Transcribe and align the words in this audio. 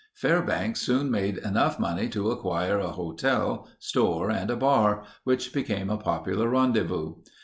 Fairbanks 0.15 0.81
soon 0.81 1.11
made 1.11 1.37
enough 1.37 1.77
money 1.79 2.09
to 2.09 2.31
acquire 2.31 2.79
a 2.79 2.87
hotel, 2.87 3.67
store, 3.77 4.31
and 4.31 4.49
a 4.49 4.55
bar, 4.57 5.03
which 5.25 5.53
became 5.53 5.91
a 5.91 5.97
popular 5.97 6.49
rendezvous. 6.49 7.17